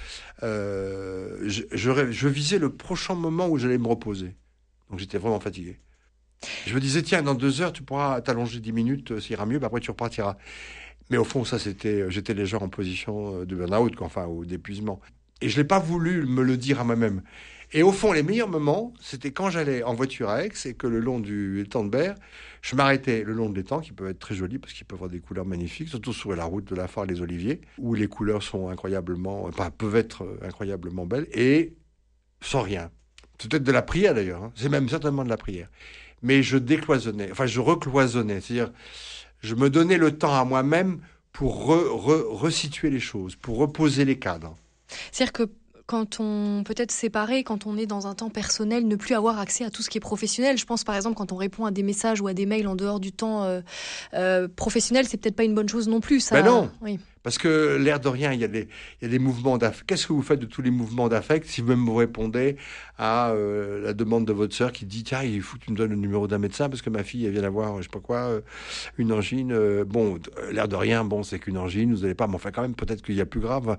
je 0.42 2.28
visais 2.28 2.58
le 2.58 2.70
prochain 2.70 3.14
moment 3.14 3.48
où 3.48 3.60
j'allais 3.60 3.78
me 3.78 3.88
reposer. 3.88 4.36
Donc 4.90 4.98
j'étais 4.98 5.20
vraiment 5.20 5.40
fatigué. 5.40 5.78
Je 6.66 6.74
me 6.74 6.80
disais 6.80 7.02
tiens 7.02 7.22
dans 7.22 7.36
deux 7.36 7.62
heures 7.62 7.74
tu 7.74 7.84
pourras 7.84 8.22
t'allonger 8.22 8.60
dix 8.60 8.72
minutes, 8.72 9.12
euh, 9.12 9.20
ça 9.20 9.34
ira 9.34 9.46
mieux, 9.46 9.60
puis 9.60 9.66
après 9.66 9.80
tu 9.80 9.92
repartiras. 9.92 10.38
Mais 11.10 11.18
au 11.18 11.24
fond, 11.24 11.46
ça, 11.46 11.60
c'était, 11.60 12.02
euh, 12.02 12.10
j'étais 12.10 12.34
déjà 12.34 12.58
en 12.58 12.70
position 12.70 13.42
euh, 13.42 13.46
de 13.46 13.56
burn-out, 13.56 13.94
enfin, 14.02 14.26
ou 14.26 14.46
d'épuisement. 14.46 15.00
Et 15.42 15.50
je 15.50 15.60
n'ai 15.60 15.68
pas 15.68 15.80
voulu 15.80 16.26
me 16.26 16.42
le 16.42 16.58
dire 16.58 16.80
à 16.80 16.84
moi-même. 16.84 17.22
Et 17.74 17.84
au 17.84 17.92
fond, 17.92 18.12
les 18.12 18.24
meilleurs 18.24 18.48
moments, 18.48 18.94
c'était 19.02 19.32
quand 19.32 19.50
j'allais 19.50 19.84
en 19.84 19.94
voiture 19.94 20.30
à 20.30 20.44
Aix 20.44 20.52
et 20.66 20.74
que 20.76 20.88
le 20.88 21.00
long 21.00 21.20
du 21.20 21.62
étang 21.62 21.84
de 21.84 21.90
Berre, 21.90 22.16
je 22.62 22.76
m'arrêtais 22.76 23.24
le 23.24 23.34
long 23.34 23.50
de 23.50 23.56
l'étang, 23.56 23.82
qui 23.82 23.92
peut 23.92 24.08
être 24.08 24.20
très 24.20 24.36
joli 24.36 24.60
parce 24.60 24.74
qu'il 24.74 24.86
peut 24.86 24.96
avoir 24.96 25.10
des 25.10 25.20
couleurs 25.20 25.46
magnifiques, 25.46 25.90
surtout 25.90 26.14
sur 26.14 26.34
la 26.36 26.46
route 26.46 26.66
de 26.66 26.76
la 26.76 26.88
Phare 26.88 27.06
les 27.06 27.22
Oliviers, 27.22 27.62
où 27.78 27.94
les 27.94 28.08
couleurs 28.08 28.44
sont 28.44 28.70
incroyablement, 28.70 29.46
enfin, 29.46 29.72
peuvent 29.72 29.96
être 29.96 30.24
euh, 30.24 30.40
incroyablement 30.42 31.06
belles, 31.06 31.28
et 31.34 31.76
sans 32.42 32.62
rien. 32.62 32.92
C'est 33.40 33.52
peut-être 33.52 33.64
de 33.64 33.72
la 33.72 33.82
prière 33.82 34.14
d'ailleurs, 34.14 34.44
hein. 34.44 34.52
c'est 34.56 34.70
même 34.70 34.88
certainement 34.88 35.24
de 35.24 35.30
la 35.30 35.38
prière. 35.38 35.70
Mais 36.22 36.44
je 36.44 36.58
décloisonnais, 36.58 37.30
enfin, 37.32 37.46
je 37.46 37.60
recloisonnais, 37.60 38.42
c'est-à-dire, 38.42 38.72
je 39.42 39.56
me 39.56 39.70
donnais 39.70 39.98
le 39.98 40.18
temps 40.18 40.34
à 40.34 40.44
moi-même 40.46 41.00
pour 41.32 41.70
re- 41.70 41.88
re- 41.88 42.36
resituer 42.36 42.90
les 42.90 43.00
choses, 43.00 43.36
pour 43.36 43.58
reposer 43.58 44.06
les 44.06 44.18
cadres. 44.18 44.56
C'est-à-dire 45.12 45.34
que 45.34 45.44
quand 45.88 46.20
on 46.20 46.64
peut 46.66 46.74
être 46.78 46.92
séparé, 46.92 47.44
quand 47.44 47.68
on 47.68 47.78
est 47.78 47.86
dans 47.86 48.08
un 48.08 48.16
temps 48.16 48.30
personnel, 48.30 48.88
ne 48.88 48.96
plus 48.96 49.14
avoir 49.14 49.40
accès 49.40 49.64
à 49.64 49.70
tout 49.70 49.84
ce 49.84 49.90
qui 49.90 50.00
est 50.00 50.02
professionnel. 50.02 50.58
Je 50.58 50.66
pense 50.66 50.84
par 50.84 50.96
exemple 50.96 51.16
quand 51.16 51.32
on 51.32 51.36
répond 51.36 51.66
à 51.66 51.72
des 51.72 51.84
messages 51.84 52.22
ou 52.22 52.28
à 52.28 52.34
des 52.34 52.48
mails 52.48 52.68
en 52.68 52.76
dehors 52.76 53.00
du 53.00 53.12
temps 53.12 53.44
euh, 53.44 53.62
euh, 54.16 54.48
professionnel, 54.48 55.06
c'est 55.08 55.18
peut-être 55.18 55.36
pas 55.36 55.44
une 55.44 55.54
bonne 55.54 55.70
chose 55.70 55.88
non 55.88 56.00
plus. 56.00 56.22
Ça, 56.22 56.42
Ben 56.42 56.46
non. 56.46 56.72
Oui. 56.82 57.00
Parce 57.22 57.40
que 57.40 57.78
l'air 57.78 58.00
de 58.00 58.08
rien, 58.08 58.34
il 58.34 58.40
y 58.40 58.44
a 58.44 58.48
des, 58.48 58.68
il 59.02 59.06
y 59.06 59.08
a 59.08 59.10
des 59.10 59.18
mouvements 59.18 59.58
d'affect. 59.58 59.88
Qu'est-ce 59.88 60.06
que 60.06 60.14
vous 60.14 60.22
faites 60.22 60.40
de 60.40 60.46
tous 60.46 60.62
les 60.62 60.70
mouvements 60.70 61.10
d'affect? 61.10 61.48
Si 61.48 61.62
vous-même 61.62 61.84
vous 61.84 61.96
répondez 61.96 62.56
à 63.00 63.32
euh, 63.32 63.82
la 63.82 63.94
demande 63.94 64.26
de 64.26 64.34
votre 64.34 64.54
sœur 64.54 64.72
qui 64.72 64.86
dit 64.86 65.04
tiens 65.04 65.24
il 65.24 65.42
faut 65.42 65.58
que 65.58 65.66
tu 65.66 65.72
me 65.72 65.76
donnes 65.76 65.90
le 65.90 65.96
numéro 65.96 66.28
d'un 66.28 66.38
médecin 66.38 66.70
parce 66.70 66.84
que 66.84 66.92
ma 66.92 67.04
fille 67.04 67.26
elle 67.26 67.32
vient 67.32 67.42
d'avoir 67.42 67.78
je 67.78 67.84
sais 67.84 67.90
pas 67.90 68.00
quoi 68.00 68.30
une 68.98 69.12
angine. 69.12 69.84
Bon 69.84 70.20
l'air 70.52 70.68
de 70.68 70.76
rien 70.76 71.04
bon 71.04 71.24
c'est 71.24 71.40
qu'une 71.40 71.58
angine 71.58 71.94
vous 71.94 72.02
n'allez 72.02 72.14
pas 72.14 72.28
mais 72.28 72.36
enfin 72.36 72.52
quand 72.52 72.62
même 72.62 72.76
peut-être 72.76 73.02
qu'il 73.02 73.16
y 73.16 73.22
a 73.22 73.26
plus 73.26 73.40
grave. 73.42 73.78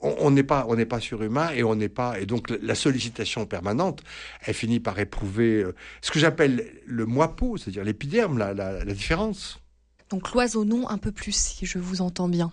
On 0.00 0.30
n'est 0.30 0.42
pas 0.42 0.64
on 0.68 0.76
n'est 0.76 0.86
pas 0.86 0.98
surhumain 1.00 1.50
et 1.50 1.62
on 1.62 1.74
n'est 1.74 1.90
pas 1.90 2.18
et 2.18 2.24
donc 2.24 2.48
la 2.48 2.74
sollicitation 2.74 3.44
permanente 3.44 4.02
elle 4.40 4.54
finit 4.54 4.80
par 4.80 4.98
éprouver 4.98 5.62
euh, 5.62 5.74
ce 6.00 6.10
que 6.10 6.18
j'appelle 6.18 6.72
le 6.86 7.04
moi-peau 7.04 7.58
c'est-à-dire 7.58 7.84
l'épiderme 7.84 8.38
la, 8.38 8.54
la, 8.54 8.82
la 8.84 8.94
différence. 8.94 9.60
Donc 10.08 10.30
cloisonnons 10.30 10.88
un 10.88 10.98
peu 10.98 11.12
plus 11.12 11.36
si 11.36 11.66
je 11.66 11.78
vous 11.78 12.00
entends 12.00 12.28
bien. 12.28 12.50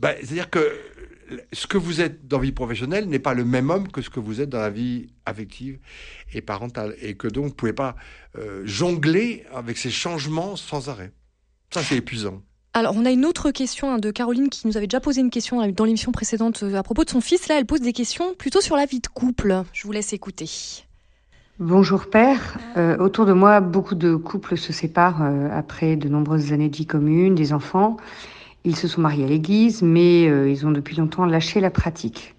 Bah, 0.00 0.12
C'est-à-dire 0.20 0.50
que 0.50 0.78
ce 1.52 1.66
que 1.66 1.78
vous 1.78 2.00
êtes 2.00 2.28
dans 2.28 2.38
la 2.38 2.44
vie 2.44 2.52
professionnelle 2.52 3.08
n'est 3.08 3.18
pas 3.18 3.34
le 3.34 3.44
même 3.44 3.70
homme 3.70 3.90
que 3.90 4.02
ce 4.02 4.10
que 4.10 4.20
vous 4.20 4.40
êtes 4.40 4.50
dans 4.50 4.60
la 4.60 4.70
vie 4.70 5.08
affective 5.24 5.78
et 6.32 6.42
parentale. 6.42 6.94
Et 7.00 7.16
que 7.16 7.28
donc, 7.28 7.44
vous 7.44 7.50
ne 7.50 7.54
pouvez 7.54 7.72
pas 7.72 7.96
euh, 8.36 8.62
jongler 8.66 9.44
avec 9.52 9.78
ces 9.78 9.90
changements 9.90 10.56
sans 10.56 10.88
arrêt. 10.88 11.12
Ça, 11.72 11.82
c'est 11.82 11.96
épuisant. 11.96 12.42
Alors, 12.76 12.94
on 12.96 13.04
a 13.04 13.12
une 13.12 13.24
autre 13.24 13.52
question 13.52 13.92
hein, 13.92 13.98
de 13.98 14.10
Caroline 14.10 14.48
qui 14.48 14.66
nous 14.66 14.76
avait 14.76 14.88
déjà 14.88 14.98
posé 14.98 15.20
une 15.20 15.30
question 15.30 15.64
dans 15.70 15.84
l'émission 15.84 16.10
précédente 16.10 16.64
euh, 16.64 16.74
à 16.74 16.82
propos 16.82 17.04
de 17.04 17.10
son 17.10 17.20
fils. 17.20 17.46
Là, 17.46 17.56
elle 17.56 17.66
pose 17.66 17.80
des 17.80 17.92
questions 17.92 18.34
plutôt 18.36 18.60
sur 18.60 18.74
la 18.74 18.84
vie 18.84 18.98
de 18.98 19.06
couple. 19.06 19.62
Je 19.72 19.84
vous 19.84 19.92
laisse 19.92 20.12
écouter. 20.12 20.50
Bonjour 21.60 22.10
père. 22.10 22.58
Euh, 22.76 22.96
autour 22.96 23.26
de 23.26 23.32
moi, 23.32 23.60
beaucoup 23.60 23.94
de 23.94 24.16
couples 24.16 24.56
se 24.56 24.72
séparent 24.72 25.22
euh, 25.22 25.48
après 25.56 25.94
de 25.94 26.08
nombreuses 26.08 26.52
années 26.52 26.68
de 26.68 26.74
vie 26.74 26.84
commune, 26.84 27.36
des 27.36 27.52
enfants. 27.52 27.96
Ils 28.64 28.74
se 28.74 28.88
sont 28.88 29.00
mariés 29.00 29.22
à 29.22 29.28
l'église, 29.28 29.82
mais 29.82 30.22
ils 30.24 30.66
ont 30.66 30.70
depuis 30.70 30.96
longtemps 30.96 31.26
lâché 31.26 31.60
la 31.60 31.70
pratique. 31.70 32.34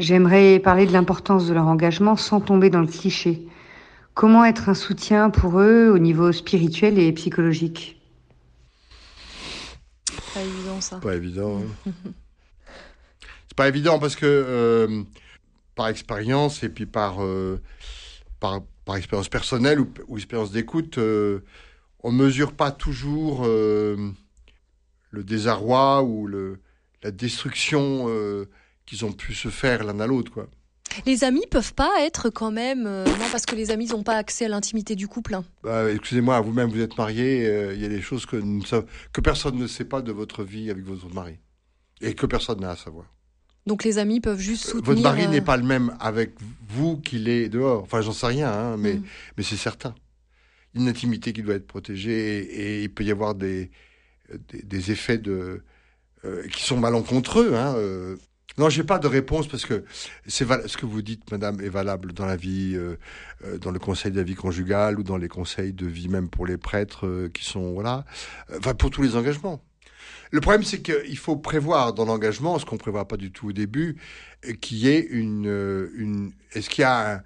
J'aimerais 0.00 0.58
parler 0.58 0.86
de 0.86 0.92
l'importance 0.92 1.46
de 1.46 1.54
leur 1.54 1.68
engagement 1.68 2.16
sans 2.16 2.40
tomber 2.40 2.68
dans 2.68 2.80
le 2.80 2.88
cliché. 2.88 3.46
Comment 4.14 4.44
être 4.44 4.68
un 4.68 4.74
soutien 4.74 5.30
pour 5.30 5.60
eux 5.60 5.88
au 5.88 5.98
niveau 5.98 6.32
spirituel 6.32 6.98
et 6.98 7.12
psychologique? 7.12 8.01
Ça. 10.82 10.98
Pas 10.98 11.14
évident. 11.14 11.60
hein. 11.86 11.92
c'est 13.48 13.56
pas 13.56 13.68
évident 13.68 13.98
parce 13.98 14.16
que 14.16 14.26
euh, 14.26 15.02
par 15.74 15.88
expérience 15.88 16.62
et 16.62 16.68
puis 16.68 16.86
par, 16.86 17.22
euh, 17.24 17.60
par, 18.40 18.62
par 18.84 18.96
expérience 18.96 19.28
personnelle 19.28 19.80
ou, 19.80 19.88
ou 20.08 20.16
expérience 20.18 20.52
d'écoute, 20.52 20.98
euh, 20.98 21.40
on 22.00 22.12
mesure 22.12 22.52
pas 22.52 22.70
toujours 22.72 23.42
euh, 23.46 24.10
le 25.10 25.24
désarroi 25.24 26.02
ou 26.02 26.26
le, 26.26 26.60
la 27.02 27.10
destruction 27.10 28.06
qu'ils 28.86 29.04
ont 29.04 29.12
pu 29.12 29.34
se 29.34 29.48
faire 29.48 29.84
l'un 29.84 30.00
à 30.00 30.06
l'autre. 30.06 30.32
quoi. 30.32 30.48
Les 31.06 31.24
amis 31.24 31.44
peuvent 31.50 31.74
pas 31.74 31.90
être 32.00 32.30
quand 32.30 32.50
même. 32.50 32.86
euh, 32.86 33.04
non, 33.04 33.26
parce 33.30 33.46
que 33.46 33.54
les 33.56 33.70
amis 33.70 33.86
n'ont 33.86 34.02
pas 34.02 34.16
accès 34.16 34.44
à 34.46 34.48
l'intimité 34.48 34.94
du 34.96 35.08
couple. 35.08 35.34
hein. 35.34 35.44
Bah, 35.62 35.90
excusez-moi, 35.90 36.40
vous-même 36.40 36.70
vous 36.70 36.80
êtes 36.80 36.96
marié, 36.98 37.46
euh, 37.46 37.74
il 37.74 37.80
y 37.80 37.84
a 37.84 37.88
des 37.88 38.00
choses 38.02 38.26
que, 38.26 38.36
nous 38.36 38.62
que 39.12 39.20
personne 39.20 39.56
ne 39.56 39.66
sait 39.66 39.84
pas 39.84 40.02
de 40.02 40.12
votre 40.12 40.44
vie 40.44 40.70
avec 40.70 40.84
votre 40.84 41.12
mari. 41.14 41.38
Et 42.00 42.14
que 42.14 42.26
personne 42.26 42.60
n'a 42.60 42.70
à 42.70 42.76
savoir. 42.76 43.06
Donc 43.64 43.84
les 43.84 43.98
amis 43.98 44.20
peuvent 44.20 44.40
juste 44.40 44.64
soutenir. 44.64 44.84
Votre 44.86 45.02
mari 45.02 45.24
euh, 45.24 45.28
n'est 45.28 45.40
pas 45.40 45.56
le 45.56 45.62
même 45.62 45.96
avec 46.00 46.32
vous 46.68 46.96
qu'il 46.98 47.28
est 47.28 47.48
dehors. 47.48 47.82
Enfin, 47.84 48.00
j'en 48.00 48.12
sais 48.12 48.26
rien, 48.26 48.50
hein, 48.52 48.76
mais, 48.76 48.94
Mm. 48.94 49.04
mais 49.36 49.42
c'est 49.44 49.56
certain. 49.56 49.94
Une 50.74 50.88
intimité 50.88 51.32
qui 51.32 51.42
doit 51.42 51.54
être 51.54 51.66
protégée 51.66 52.38
et, 52.40 52.78
et 52.78 52.82
il 52.82 52.92
peut 52.92 53.04
y 53.04 53.10
avoir 53.12 53.34
des, 53.36 53.70
des, 54.48 54.62
des 54.62 54.90
effets 54.90 55.18
de, 55.18 55.62
euh, 56.24 56.46
qui 56.48 56.64
sont 56.64 56.76
malencontreux. 56.78 57.54
Hein, 57.54 57.74
euh. 57.76 58.16
Non, 58.58 58.68
j'ai 58.68 58.84
pas 58.84 58.98
de 58.98 59.06
réponse 59.06 59.48
parce 59.48 59.64
que 59.64 59.84
c'est 60.26 60.46
ce 60.66 60.76
que 60.76 60.86
vous 60.86 61.02
dites, 61.02 61.30
madame, 61.30 61.60
est 61.60 61.70
valable 61.70 62.12
dans 62.12 62.26
la 62.26 62.36
vie, 62.36 62.74
euh, 62.74 62.96
euh, 63.44 63.58
dans 63.58 63.70
le 63.70 63.78
conseil 63.78 64.12
de 64.12 64.16
la 64.16 64.22
vie 64.22 64.34
conjugale 64.34 64.98
ou 64.98 65.02
dans 65.02 65.16
les 65.16 65.28
conseils 65.28 65.72
de 65.72 65.86
vie 65.86 66.08
même 66.08 66.28
pour 66.28 66.46
les 66.46 66.58
prêtres 66.58 67.06
euh, 67.06 67.28
qui 67.28 67.44
sont, 67.44 67.72
voilà, 67.72 68.04
Euh, 68.50 68.58
enfin, 68.58 68.74
pour 68.74 68.90
tous 68.90 69.02
les 69.02 69.16
engagements. 69.16 69.64
Le 70.30 70.40
problème, 70.40 70.64
c'est 70.64 70.80
qu'il 70.82 71.18
faut 71.18 71.36
prévoir 71.36 71.92
dans 71.92 72.04
l'engagement, 72.04 72.58
ce 72.58 72.64
qu'on 72.64 72.78
prévoit 72.78 73.06
pas 73.06 73.16
du 73.16 73.30
tout 73.32 73.48
au 73.48 73.52
début, 73.52 73.96
y 74.44 74.88
ait 74.88 75.00
une, 75.00 75.90
une 75.94 76.32
est-ce 76.52 76.70
qu'il 76.70 76.82
y 76.82 76.84
a 76.84 77.22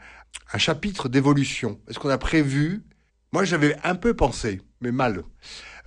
un 0.53 0.59
chapitre 0.59 1.09
d'évolution? 1.09 1.81
Est-ce 1.89 1.99
qu'on 1.99 2.09
a 2.09 2.19
prévu? 2.19 2.83
Moi, 3.33 3.45
j'avais 3.45 3.77
un 3.85 3.95
peu 3.95 4.15
pensé, 4.15 4.61
mais 4.81 4.93
mal, 4.93 5.23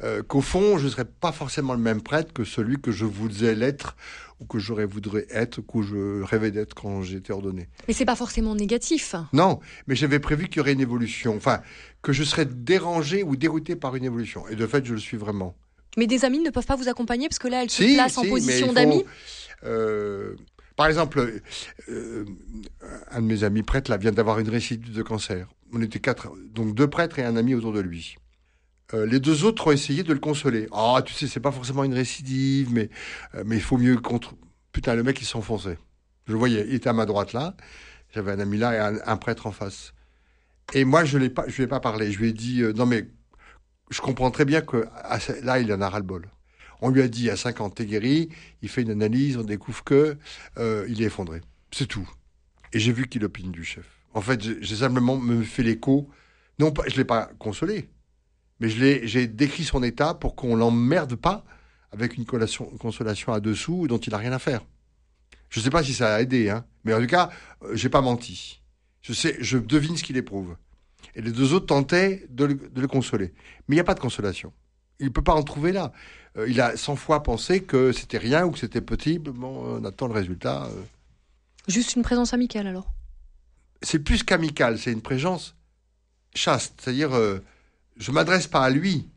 euh, 0.03 0.23
qu'au 0.23 0.41
fond, 0.41 0.77
je 0.77 0.85
ne 0.85 0.89
serais 0.89 1.05
pas 1.05 1.31
forcément 1.31 1.73
le 1.73 1.79
même 1.79 2.01
prêtre 2.01 2.33
que 2.33 2.43
celui 2.43 2.79
que 2.81 2.91
je 2.91 3.05
voudrais 3.05 3.55
l'être 3.55 3.95
ou 4.39 4.45
que 4.45 4.57
j'aurais 4.57 4.85
voudrais 4.85 5.25
être, 5.29 5.61
que 5.61 5.81
je 5.81 6.23
rêvais 6.23 6.51
d'être 6.51 6.73
quand 6.73 7.01
j'étais 7.01 7.33
ordonné. 7.33 7.67
Mais 7.87 7.93
c'est 7.93 8.05
pas 8.05 8.15
forcément 8.15 8.55
négatif. 8.55 9.15
Non, 9.33 9.59
mais 9.87 9.95
j'avais 9.95 10.19
prévu 10.19 10.47
qu'il 10.47 10.57
y 10.57 10.59
aurait 10.61 10.73
une 10.73 10.81
évolution, 10.81 11.35
enfin, 11.35 11.61
que 12.01 12.13
je 12.13 12.23
serais 12.23 12.45
dérangé 12.45 13.23
ou 13.23 13.35
dérouté 13.35 13.75
par 13.75 13.95
une 13.95 14.05
évolution. 14.05 14.47
Et 14.47 14.55
de 14.55 14.65
fait, 14.65 14.85
je 14.85 14.93
le 14.93 14.99
suis 14.99 15.17
vraiment. 15.17 15.55
Mais 15.97 16.07
des 16.07 16.23
amis 16.23 16.39
ne 16.39 16.49
peuvent 16.49 16.65
pas 16.65 16.77
vous 16.77 16.87
accompagner 16.87 17.27
parce 17.27 17.39
que 17.39 17.47
là, 17.47 17.63
elles 17.63 17.69
se 17.69 17.83
placent 17.95 18.17
en 18.17 18.23
si, 18.23 18.29
position 18.29 18.71
d'amis. 18.71 19.03
euh, 19.63 20.35
par 20.77 20.87
exemple, 20.87 21.41
euh, 21.89 22.25
un 23.11 23.21
de 23.21 23.25
mes 23.25 23.43
amis 23.43 23.63
prêtres 23.63 23.91
là, 23.91 23.97
vient 23.97 24.13
d'avoir 24.13 24.39
une 24.39 24.47
récidive 24.47 24.93
de 24.93 25.03
cancer. 25.03 25.49
On 25.73 25.81
était 25.81 25.99
quatre, 25.99 26.31
donc 26.53 26.73
deux 26.73 26.87
prêtres 26.87 27.19
et 27.19 27.25
un 27.25 27.35
ami 27.35 27.53
autour 27.53 27.73
de 27.73 27.81
lui. 27.81 28.15
Euh, 28.93 29.05
les 29.05 29.19
deux 29.19 29.43
autres 29.43 29.67
ont 29.67 29.71
essayé 29.71 30.03
de 30.03 30.13
le 30.13 30.19
consoler. 30.19 30.67
Ah, 30.71 31.01
tu 31.05 31.13
sais, 31.13 31.27
c'est 31.27 31.39
pas 31.39 31.51
forcément 31.51 31.83
une 31.83 31.93
récidive, 31.93 32.71
mais, 32.71 32.89
euh, 33.35 33.43
mais 33.45 33.55
il 33.57 33.61
faut 33.61 33.77
mieux 33.77 33.97
contre. 33.97 34.35
Putain, 34.71 34.95
le 34.95 35.03
mec, 35.03 35.21
il 35.21 35.25
s'enfonçait. 35.25 35.77
Je 36.27 36.33
le 36.33 36.39
voyais, 36.39 36.65
il 36.67 36.75
était 36.75 36.89
à 36.89 36.93
ma 36.93 37.05
droite 37.05 37.33
là. 37.33 37.55
J'avais 38.13 38.31
un 38.31 38.39
ami 38.39 38.57
là 38.57 38.73
et 38.73 38.99
un, 39.05 39.17
prêtre 39.17 39.45
en 39.45 39.51
face. 39.51 39.93
Et 40.73 40.85
moi, 40.85 41.05
je 41.05 41.17
l'ai 41.17 41.29
pas, 41.29 41.45
je 41.47 41.55
lui 41.57 41.63
ai 41.63 41.67
pas 41.67 41.79
parlé. 41.79 42.11
Je 42.11 42.19
lui 42.19 42.29
ai 42.29 42.33
dit, 42.33 42.61
euh, 42.61 42.73
non 42.73 42.85
mais, 42.85 43.07
je 43.91 44.01
comprends 44.01 44.31
très 44.31 44.45
bien 44.45 44.61
que 44.61 44.85
là, 45.43 45.59
il 45.59 45.71
en 45.73 45.81
a 45.81 45.89
ras 45.89 45.99
le 45.99 46.05
bol. 46.05 46.29
On 46.81 46.89
lui 46.89 47.01
a 47.01 47.07
dit 47.07 47.29
à 47.29 47.35
50, 47.35 47.75
t'es 47.75 47.85
guéri. 47.85 48.29
Il 48.61 48.69
fait 48.69 48.81
une 48.81 48.91
analyse, 48.91 49.37
on 49.37 49.43
découvre 49.43 49.83
que 49.83 50.17
il 50.57 51.01
est 51.01 51.05
effondré. 51.05 51.41
C'est 51.71 51.87
tout. 51.87 52.09
Et 52.73 52.79
j'ai 52.79 52.91
vu 52.91 53.07
qu'il 53.07 53.23
opine 53.25 53.51
du 53.51 53.63
chef. 53.63 53.85
En 54.13 54.21
fait, 54.21 54.41
j'ai 54.41 54.75
simplement 54.75 55.17
me 55.17 55.43
fait 55.43 55.63
l'écho. 55.63 56.09
Non, 56.59 56.73
je 56.87 56.97
l'ai 56.97 57.05
pas 57.05 57.29
consolé, 57.39 57.89
mais 58.59 58.69
je 58.69 58.79
l'ai, 58.79 59.07
j'ai 59.07 59.27
décrit 59.27 59.63
son 59.63 59.83
état 59.83 60.13
pour 60.13 60.35
qu'on 60.35 60.55
l'emmerde 60.55 61.15
pas 61.15 61.43
avec 61.91 62.17
une 62.17 62.25
collation- 62.25 62.65
consolation 62.77 63.33
à 63.33 63.39
dessous 63.39 63.87
dont 63.87 63.97
il 63.97 64.13
a 64.13 64.17
rien 64.17 64.31
à 64.33 64.39
faire. 64.39 64.61
Je 65.49 65.59
sais 65.59 65.69
pas 65.71 65.83
si 65.83 65.93
ça 65.93 66.15
a 66.15 66.21
aidé, 66.21 66.49
hein, 66.49 66.65
mais 66.83 66.93
en 66.93 66.99
tout 67.01 67.07
cas, 67.07 67.29
euh, 67.63 67.75
j'ai 67.75 67.89
pas 67.89 68.01
menti. 68.01 68.61
Je 69.01 69.13
sais, 69.13 69.37
je 69.39 69.57
devine 69.57 69.97
ce 69.97 70.03
qu'il 70.03 70.17
éprouve. 70.17 70.55
Et 71.15 71.21
les 71.21 71.31
deux 71.31 71.53
autres 71.53 71.65
tentaient 71.65 72.27
de 72.29 72.45
le, 72.45 72.53
de 72.55 72.81
le 72.81 72.87
consoler, 72.87 73.33
mais 73.67 73.75
il 73.75 73.77
n'y 73.77 73.81
a 73.81 73.85
pas 73.85 73.95
de 73.95 73.99
consolation. 73.99 74.53
Il 74.99 75.11
peut 75.11 75.23
pas 75.23 75.33
en 75.33 75.41
trouver 75.43 75.71
là. 75.71 75.91
Euh, 76.37 76.47
il 76.47 76.59
a 76.61 76.75
100 76.77 76.95
fois 76.97 77.23
pensé 77.23 77.63
que 77.63 77.91
c'était 77.93 78.17
rien 78.19 78.45
ou 78.45 78.51
que 78.51 78.59
c'était 78.59 78.81
petit. 78.81 79.17
Bon, 79.17 79.77
on 79.79 79.83
attend 79.85 80.07
le 80.07 80.13
résultat. 80.13 80.65
euh. 80.65 80.83
Juste 81.67 81.95
une 81.95 82.03
présence 82.03 82.33
amicale 82.33 82.67
alors. 82.67 82.91
c'est 83.81 83.99
plus 83.99 84.23
qu'amical, 84.23 84.77
c'est 84.77 84.91
une 84.91 85.01
présence 85.01 85.55
chaste. 86.35 86.81
C'est-à-dire, 86.81 87.13
euh, 87.15 87.39
je 87.99 88.11
m'adresse 88.11 88.47
pas 88.47 88.63
à 88.63 88.69
lui, 88.69 89.07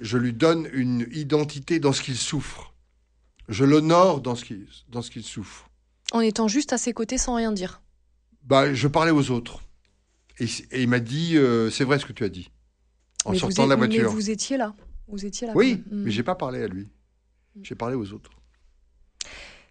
je 0.00 0.16
lui 0.18 0.32
donne 0.32 0.68
une 0.72 1.06
identité 1.12 1.78
dans 1.78 1.92
ce 1.92 2.02
qu'il 2.02 2.16
souffre. 2.16 2.74
Je 3.48 3.64
l'honore 3.64 4.20
dans 4.20 4.34
ce 4.34 4.44
qu'il 5.10 5.22
souffre. 5.24 5.68
En 6.12 6.20
étant 6.20 6.48
juste 6.48 6.72
à 6.72 6.78
ses 6.78 6.92
côtés 6.92 7.18
sans 7.18 7.34
rien 7.34 7.52
dire. 7.52 7.82
Bah, 8.42 8.72
je 8.74 8.88
parlais 8.88 9.10
aux 9.12 9.30
autres. 9.30 9.60
Et, 10.38 10.46
et 10.70 10.82
il 10.82 10.88
m'a 10.88 11.00
dit, 11.00 11.36
euh, 11.36 11.68
c'est 11.70 11.84
vrai 11.84 11.98
ce 11.98 12.06
que 12.06 12.12
tu 12.12 12.24
as 12.24 12.28
dit. 12.28 12.50
En 13.24 13.32
mais 13.32 13.38
sortant 13.38 13.64
de 13.64 13.68
la 13.68 13.74
êtes- 13.74 13.80
Mais 13.80 13.86
voiture. 13.98 14.10
vous 14.12 14.30
étiez 14.30 14.56
là. 14.56 14.74
Vous 15.08 15.26
étiez 15.26 15.46
là. 15.46 15.52
Oui, 15.54 15.82
même. 15.90 16.04
Mais 16.04 16.10
j'ai 16.10 16.22
pas 16.22 16.34
parlé 16.34 16.62
à 16.62 16.68
lui. 16.68 16.88
J'ai 17.62 17.74
parlé 17.74 17.94
aux 17.96 18.12
autres. 18.12 18.30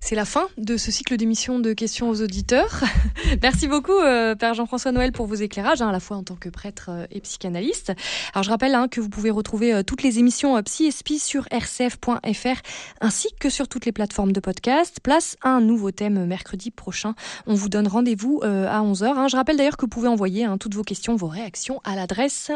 C'est 0.02 0.16
la 0.16 0.26
fin 0.26 0.48
de 0.58 0.78
ce 0.78 0.92
cycle 0.92 1.18
d'émissions 1.18 1.60
de 1.60 1.74
questions 1.74 2.10
aux 2.10 2.22
auditeurs. 2.22 2.84
Merci 3.44 3.68
beaucoup, 3.68 4.00
euh, 4.00 4.34
Père 4.34 4.54
Jean-François 4.54 4.92
Noël, 4.92 5.12
pour 5.12 5.28
vos 5.28 5.36
éclairages, 5.36 5.82
hein, 5.82 5.90
à 5.90 5.92
la 5.92 6.00
fois 6.00 6.18
en 6.18 6.24
tant 6.24 6.36
que 6.36 6.50
prêtre 6.50 6.90
euh, 6.90 7.06
et 7.12 7.20
psychanalyste. 7.20 7.92
Alors, 8.34 8.44
je 8.44 8.50
rappelle 8.50 8.74
hein, 8.76 8.88
que 8.88 9.02
vous 9.02 9.10
pouvez 9.10 9.30
retrouver 9.30 9.74
euh, 9.74 9.84
toutes 9.84 10.02
les 10.02 10.18
émissions 10.18 10.62
Psy 10.64 10.86
et 10.86 11.20
sur 11.20 11.44
rcf.fr, 11.52 12.62
ainsi 13.02 13.28
que 13.40 13.50
sur 13.50 13.68
toutes 13.68 13.86
les 13.86 13.92
plateformes 13.92 14.32
de 14.32 14.40
podcast. 14.40 15.00
Place 15.04 15.36
à 15.44 15.50
un 15.50 15.62
nouveau 15.62 15.92
thème 15.92 16.26
mercredi 16.26 16.72
prochain. 16.72 17.14
On 17.46 17.54
vous 17.54 17.70
donne 17.70 17.88
rendez-vous 17.88 18.42
à 18.44 18.82
11h. 18.82 19.30
Je 19.30 19.36
rappelle 19.36 19.58
d'ailleurs 19.58 19.78
que 19.78 19.82
vous 19.82 19.90
pouvez 19.90 20.08
envoyer 20.08 20.46
hein, 20.46 20.58
toutes 20.58 20.76
vos 20.76 20.84
questions, 20.84 21.16
vos 21.16 21.28
réactions 21.28 21.82
à 21.84 21.96
l'adresse 21.96 22.52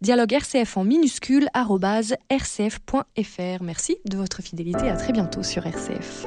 dialogue 0.00 0.32
rcf 0.32 0.76
en 0.76 0.84
minuscule 0.84 1.48
rcf.fr. 1.54 3.62
Merci 3.62 3.96
de 4.06 4.16
votre 4.16 4.42
fidélité. 4.42 4.90
À 4.90 4.96
très 4.96 5.12
bientôt 5.12 5.42
sur 5.42 5.66
RCF. 5.66 6.26